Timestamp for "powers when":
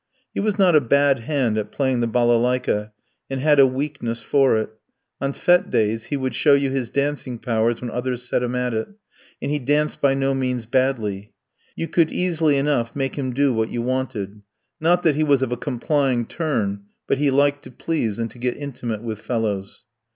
7.37-7.91